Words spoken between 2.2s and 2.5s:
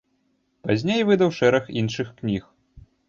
кніг.